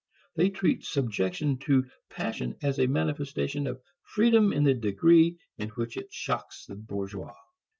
[0.35, 5.95] They treat subjection to passion as a manifestation of freedom in the degree in which
[5.95, 7.35] it shocks the bourgeois.